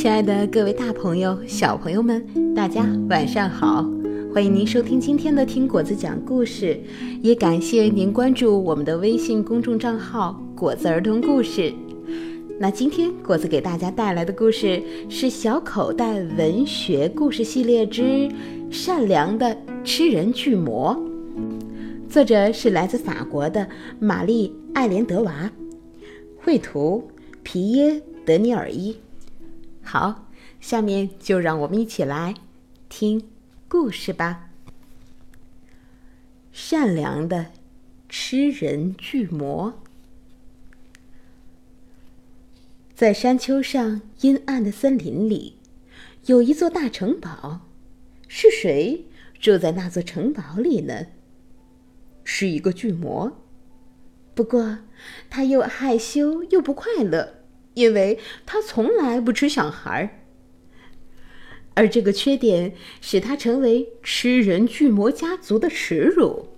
[0.00, 3.84] 亲爱的各位大朋友、小朋友们，大家晚上好！
[4.32, 6.80] 欢迎您收听今天的听果子讲故事，
[7.20, 11.70] 也感谢您关注我们的微信公众账号“果子儿童故事”。
[12.58, 18.26] 那今天果子给大家带来的故事是《小口袋文学故事系列之
[18.70, 19.54] 善良的
[19.84, 20.98] 吃人巨魔》，
[22.10, 25.52] 作者是来自法国的玛丽·艾莲德娃，
[26.38, 27.06] 绘图
[27.42, 27.92] 皮耶·
[28.24, 28.96] 德尼尔伊。
[29.92, 30.28] 好，
[30.60, 32.36] 下面就让我们一起来
[32.88, 33.28] 听
[33.66, 34.50] 故事吧。
[36.52, 37.46] 善良的
[38.08, 39.82] 吃人巨魔，
[42.94, 45.58] 在山丘上阴暗的森林里，
[46.26, 47.62] 有一座大城堡。
[48.28, 49.06] 是谁
[49.40, 51.08] 住在那座城堡里呢？
[52.22, 53.36] 是一个巨魔。
[54.36, 54.78] 不过，
[55.28, 57.39] 他又害羞又不快乐。
[57.74, 60.10] 因为他从来不吃小孩儿，
[61.74, 66.48] 而这个缺点使他成为吃人巨魔家族的耻辱。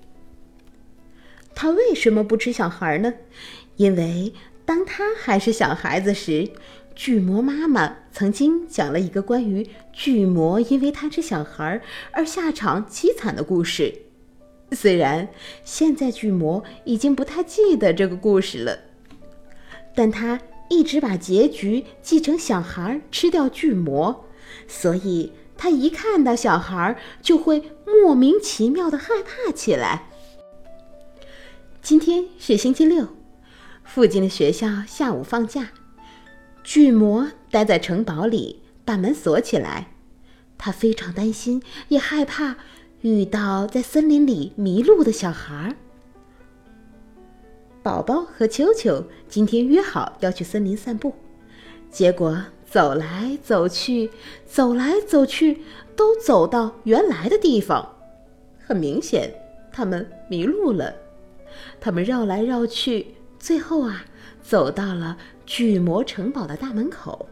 [1.54, 3.12] 他为什么不吃小孩呢？
[3.76, 4.32] 因为
[4.64, 6.48] 当他还是小孩子时，
[6.94, 11.80] 巨魔妈妈曾经讲了一个关于巨魔因为贪吃小孩
[12.12, 13.94] 而下场凄惨的故事。
[14.72, 15.28] 虽然
[15.62, 18.78] 现在巨魔已经不太记得这个故事了，
[19.94, 20.40] 但他。
[20.72, 24.24] 一直把结局记成小孩吃掉巨魔，
[24.66, 30.08] 所以他一看到小孩就会莫名其妙的害怕起来。
[31.82, 33.08] 今天是星期六，
[33.84, 35.72] 附近的学校下午放假，
[36.64, 39.88] 巨魔待在城堡里，把门锁起来。
[40.56, 42.56] 他非常担心，也害怕
[43.02, 45.76] 遇到在森林里迷路的小孩。
[47.82, 51.12] 宝宝和秋秋今天约好要去森林散步，
[51.90, 54.08] 结果走来走去，
[54.46, 55.62] 走来走去，
[55.96, 57.96] 都走到原来的地方。
[58.64, 59.34] 很明显，
[59.72, 60.94] 他们迷路了。
[61.80, 64.04] 他们绕来绕去，最后啊，
[64.40, 67.28] 走到了巨魔城堡的大门口。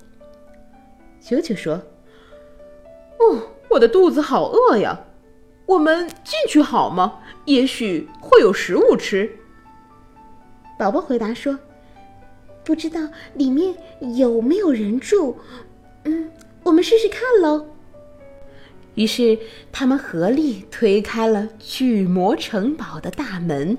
[1.21, 1.81] 秋秋说
[3.21, 3.39] ：“哦，
[3.69, 4.99] 我的肚子好饿呀，
[5.67, 7.21] 我们进去好吗？
[7.45, 9.31] 也许会有食物吃。”
[10.81, 11.59] 宝宝回答说
[12.65, 13.77] ：“不知道里面
[14.17, 15.37] 有没有人住，
[16.05, 16.31] 嗯，
[16.63, 17.67] 我们试试看喽。”
[18.97, 19.39] 于是
[19.71, 23.77] 他们合力推开了巨魔城堡的大门。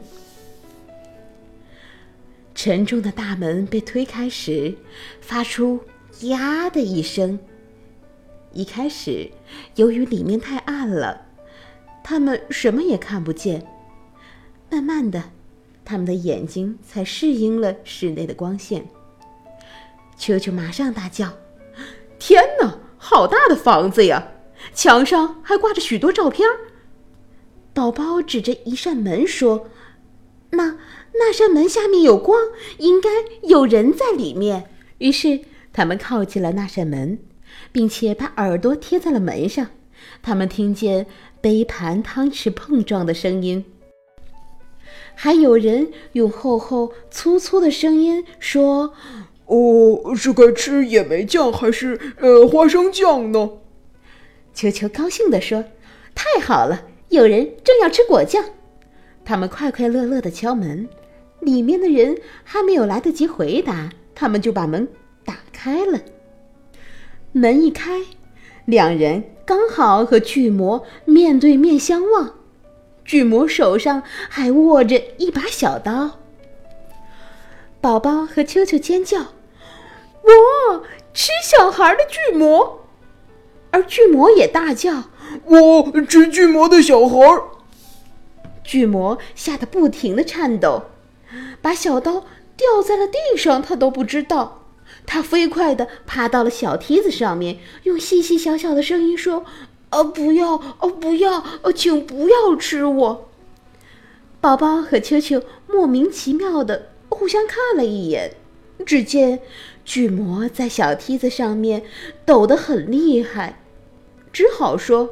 [2.54, 4.76] 沉重的大门被推开时，
[5.22, 5.80] 发出
[6.30, 7.40] “呀”的一声。
[8.54, 9.32] 一开始，
[9.74, 11.26] 由于里面太暗了，
[12.04, 13.66] 他们什么也看不见。
[14.70, 15.32] 慢慢的。
[15.84, 18.88] 他们的眼睛才适应了室内的光线。
[20.18, 21.34] 球球马上大叫
[22.20, 24.32] ：“天哪，好大的房子呀！
[24.74, 26.48] 墙上还挂着许多照片。”
[27.74, 29.70] 宝宝指着一扇门说
[30.52, 30.78] ：“那
[31.14, 32.40] 那扇门下面有光，
[32.78, 33.10] 应该
[33.44, 34.70] 有人在里面。”
[35.00, 35.40] 于是
[35.74, 37.18] 他们靠近了那扇门，
[37.72, 39.68] 并且把耳朵贴在了门上。
[40.22, 41.08] 他们听见
[41.40, 43.66] 杯盘汤匙碰撞的声音。
[45.24, 48.92] 还有人用厚厚粗粗的声音说
[49.46, 53.52] ：“哦，是该吃野莓酱还是呃花生酱呢？”
[54.52, 55.64] 球球高兴地说
[56.16, 58.44] ：“太好了，有人正要吃果酱。”
[59.24, 60.90] 他们快快乐乐地敲门，
[61.40, 64.88] 里面的人还没有来得及回答，他们就把门
[65.24, 66.00] 打开了。
[67.32, 68.02] 门一开，
[68.66, 72.41] 两人刚好和巨魔面对面相望。
[73.12, 76.12] 巨魔手上还握着一把小刀。
[77.82, 79.20] 宝宝和秋秋尖叫
[80.24, 80.82] ：“哇，
[81.14, 82.86] 吃小孩的巨魔！”
[83.72, 85.10] 而巨魔也大叫
[85.44, 87.20] ：“我吃巨魔的小孩！”
[88.64, 90.84] 巨魔吓得不停的颤抖，
[91.62, 92.24] 把小刀
[92.56, 94.60] 掉在了地上，他都不知道。
[95.06, 99.44] 他飞快地爬到了小梯子上面，用细细小小的声音说。
[99.92, 100.54] 哦，不要！
[100.80, 101.44] 哦，不要！
[101.64, 103.30] 哦，请不要吃我！
[104.40, 108.36] 宝宝和秋秋莫名其妙的互相看了一眼，
[108.86, 109.40] 只见
[109.86, 111.84] 巨魔在小梯子上面
[112.26, 113.60] 抖得很厉害，
[114.32, 115.10] 只好说：“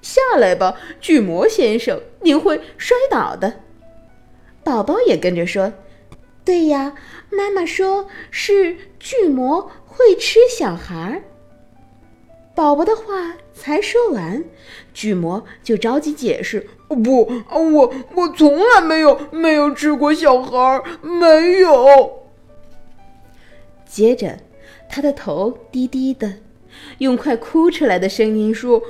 [0.00, 3.60] 下来吧，巨魔先生，您会摔倒的。”
[4.62, 5.72] 宝宝也跟着说
[6.44, 6.94] ：“对呀，
[7.30, 11.24] 妈妈说是巨魔会吃小孩。”
[12.54, 14.44] 宝宝的话才说完，
[14.94, 22.22] 巨魔就着急解释：“不，我我从来没有没有吃过小孩，没有。
[23.84, 24.38] ”接着，
[24.88, 26.34] 他的头低低的
[26.98, 28.80] 用快哭出来的声音说：“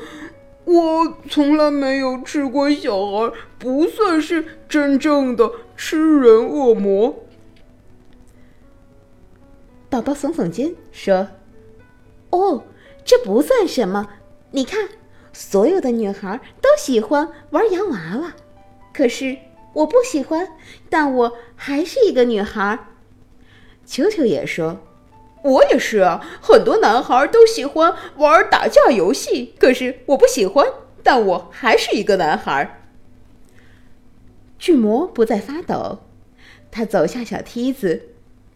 [0.66, 7.24] 我从来没有吃过小孩，不算是真正的吃人恶魔。”
[9.90, 11.28] 宝宝耸耸肩说
[12.30, 12.64] ：“哦，
[13.04, 14.06] 这不算什么。
[14.50, 14.88] 你看，
[15.32, 18.34] 所有的女孩都喜欢玩洋娃娃，
[18.92, 19.36] 可是
[19.74, 20.48] 我不喜欢，
[20.88, 22.86] 但我还是一个女孩。”
[23.84, 24.80] 球球也说
[25.42, 30.66] ：“我也是啊，很多男孩都喜欢玩打架游戏，可是我不喜欢，
[31.02, 32.82] 但我还是一个男孩。”
[34.58, 36.00] 巨魔不再发抖，
[36.70, 38.10] 他走下小梯子，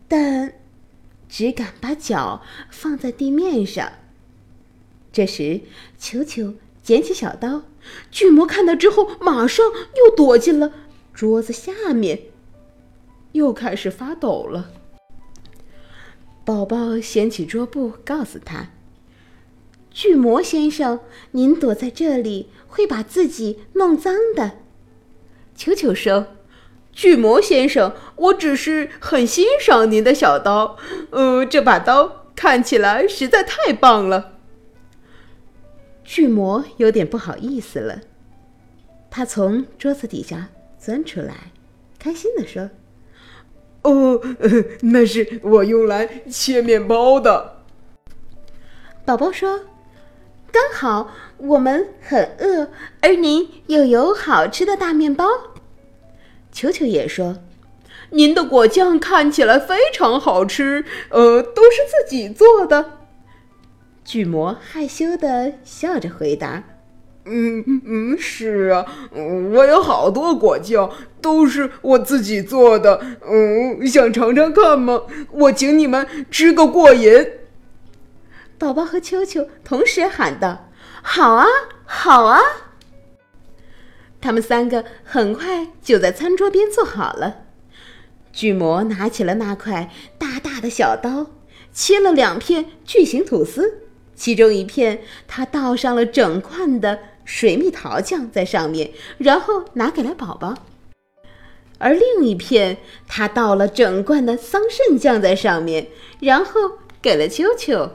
[0.09, 0.55] 但。
[1.29, 3.91] 只敢把脚放在地面上。
[5.13, 5.61] 这时，
[5.99, 7.63] 球球捡起小刀，
[8.11, 9.67] 巨魔看到之后，马上
[9.97, 10.73] 又躲进了
[11.13, 12.23] 桌子下面，
[13.33, 14.71] 又开始发抖了。
[16.45, 18.71] 宝宝掀起桌布，告诉他
[19.93, 21.01] ：“巨魔先生，
[21.33, 24.53] 您躲在这里会把自己弄脏的。”
[25.55, 26.29] 球球说。
[26.95, 30.77] 巨魔先生，我只是很欣赏您的小刀，
[31.09, 34.32] 呃，这把刀看起来实在太棒了。
[36.05, 38.01] 巨魔有点不好意思了，
[39.11, 41.53] 他从桌子底下钻出来，
[41.99, 42.71] 开心的说
[43.83, 44.21] ：“哦，
[44.83, 47.63] 那是我用来切面包的。”
[49.05, 49.61] 宝宝说
[50.53, 52.69] ：“刚好我们很饿，
[53.01, 55.27] 而您又有好吃的大面包。”
[56.53, 57.39] 球球也说
[58.11, 62.99] ：“您的果酱看起来非常好吃，呃，都是自己做的。”
[64.05, 66.65] 巨魔害羞的笑着回答
[67.25, 68.85] ：“嗯嗯，是啊，
[69.15, 70.91] 我有好多果酱，
[71.21, 73.01] 都是我自己做的。
[73.25, 75.03] 嗯，想尝尝看吗？
[75.31, 77.27] 我请你们吃个过瘾。”
[78.59, 80.69] 宝宝和秋秋同时喊道
[81.03, 81.47] ：“好啊，
[81.85, 82.41] 好啊！”
[84.21, 87.39] 他们三个很快就在餐桌边坐好了。
[88.33, 91.27] 巨魔拿起了那块大大的小刀，
[91.73, 93.81] 切了两片巨型吐司，
[94.15, 100.55] 其中一片他倒上了整罐的水蜜桃酱在上面，然后拿给了宝宝；
[101.79, 105.89] 而另一片他倒了整罐的桑葚酱在上面，
[106.21, 107.91] 然后给了秋秋。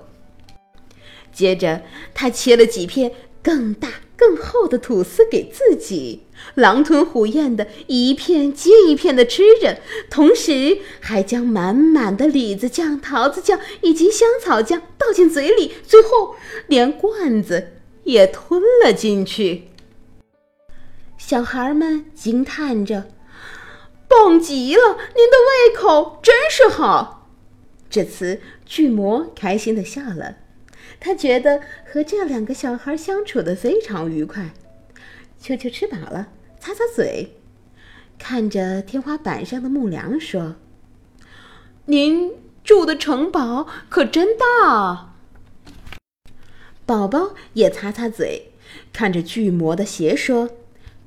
[1.31, 1.83] 接着
[2.13, 3.11] 他切了几片
[3.41, 3.89] 更大。
[4.19, 6.23] 更厚的吐司给自己，
[6.55, 9.79] 狼吞虎咽的一片接一片的吃着，
[10.09, 16.35] 同时还将满满的李子酱、桃子酱以及香草酱倒进嘴里，最后
[16.67, 17.73] 连罐子
[18.03, 19.69] 也吞了进去。
[21.17, 23.07] 小孩们惊叹着
[24.07, 25.37] ：“棒极了，您的
[25.69, 27.27] 胃口真是好。”
[27.89, 30.37] 这次巨魔开心的笑了。
[30.99, 34.53] 他觉得和这两个小孩相处的非常愉快。
[35.39, 36.27] 秋秋吃饱了，
[36.59, 37.37] 擦擦嘴，
[38.17, 40.55] 看着天花板上的木梁说
[41.85, 42.31] ：“您
[42.63, 45.13] 住的城堡可真大。”
[46.85, 48.51] 宝宝也擦擦嘴，
[48.91, 50.49] 看着巨魔的鞋说：“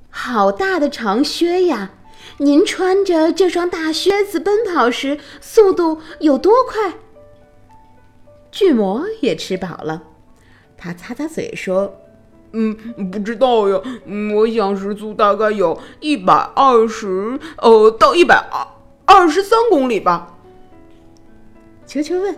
[0.08, 1.92] 好大的长靴呀！
[2.38, 6.98] 您穿着这双大靴子奔跑时，速度有多快？”
[8.52, 10.02] 巨魔也吃饱了，
[10.76, 12.00] 他擦擦嘴说
[12.52, 12.76] ：“嗯，
[13.10, 13.80] 不知道呀。
[14.34, 18.66] 我想时速大概有一百二十，呃，到一百二
[19.06, 20.36] 二十三公里吧。”
[21.86, 22.36] 球球问：“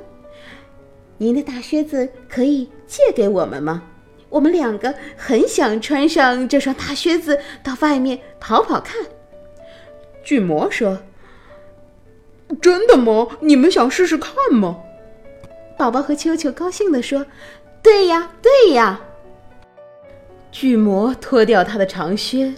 [1.19, 3.83] 您的大靴子可以借给我们吗？
[4.29, 9.03] 我们两个很想穿上这双大靴子到外面跑跑看。”
[10.25, 11.01] 巨魔说
[12.63, 13.27] ：“真的吗？
[13.41, 14.79] 你们想试试看吗？”
[15.79, 17.27] 宝宝和秋秋高兴地说
[17.83, 19.01] ：“对呀，对呀。”
[20.53, 22.53] 巨魔脱掉他的长靴，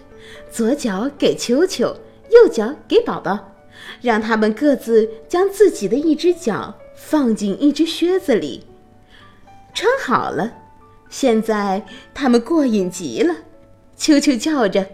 [0.51, 1.97] 左脚给秋秋，
[2.29, 3.55] 右脚给宝宝，
[4.03, 8.67] 让他们各自将自己的一只脚放进一只靴子里，
[9.73, 10.53] 穿好了。
[11.09, 13.37] 现在他们过瘾极了。
[13.97, 14.85] 秋秋叫着：“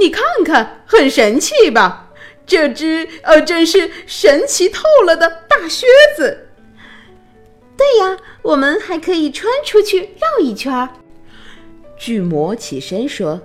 [0.00, 2.10] 你看看，很神奇吧？
[2.46, 6.48] 这只呃，真是神奇透了的大靴子。”
[7.76, 10.88] 对呀，我们还可以穿出去绕一圈儿。
[12.04, 13.40] 巨魔起身说：“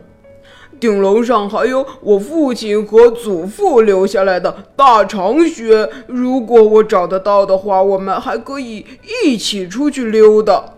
[0.81, 8.85] 顶楼上还有我父亲和祖父留下来的大长靴，如果我找得到的话，我们还可以
[9.23, 10.73] 一起出去溜达。”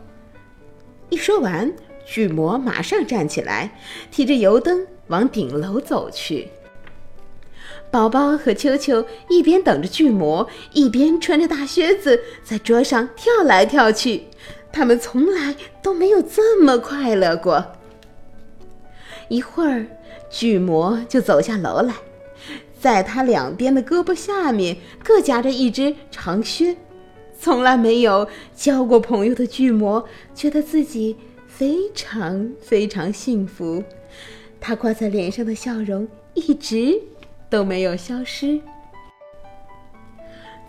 [1.09, 1.73] 一说完，
[2.05, 3.71] 巨魔马上站起来，
[4.11, 6.49] 提着油灯往顶楼走去。
[7.89, 14.25] 宝宝和秋秋一边等着巨魔，一边穿着大靴子在桌上跳来跳去。
[14.71, 17.65] 他们从来都没有这么快乐过。
[19.27, 19.85] 一会儿，
[20.29, 21.93] 巨魔就走下楼来，
[22.79, 26.75] 在他两边的胳膊下面各夹着一只长靴。
[27.39, 31.15] 从来没有交过朋友的巨魔觉得自己
[31.47, 33.83] 非常非常幸福，
[34.59, 37.01] 他挂在脸上的笑容一直
[37.49, 38.59] 都没有消失。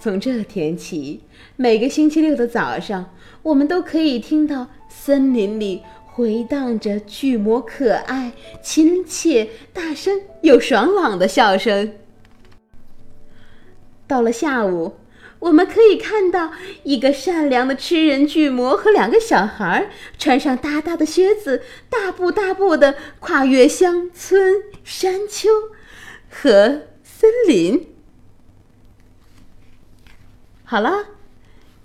[0.00, 1.20] 从这天起，
[1.56, 3.10] 每个星期六的早上，
[3.42, 8.32] 我们都可以听到森林里回荡着巨魔可爱、
[8.62, 11.94] 亲切、大声又爽朗的笑声。
[14.06, 14.96] 到了下午。
[15.42, 16.52] 我们可以看到
[16.84, 25.48] 一个善良的吃人巨魔和两个小孩穿上大大的靴子，大步大步地跨越乡村、山丘
[26.30, 27.88] 和森林。
[30.62, 31.06] 好了，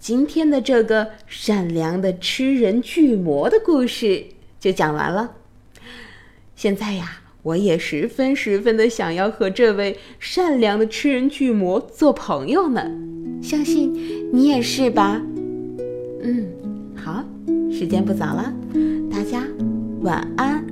[0.08, 5.34] 今天的这个善良的吃人巨魔的故事就讲完了。
[6.56, 7.24] 现在呀。
[7.44, 12.90] 我也十分十分的想要和这位善良的吃人巨魔做朋友呢，
[13.42, 13.94] 相信
[14.34, 15.22] 你也是吧？
[16.22, 16.46] 嗯，
[16.94, 17.24] 好，
[17.72, 18.54] 时间不早了，
[19.10, 19.46] 大家
[20.02, 20.67] 晚安。